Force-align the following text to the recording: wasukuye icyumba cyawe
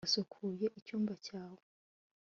wasukuye 0.03 0.65
icyumba 0.79 1.13
cyawe 1.25 1.61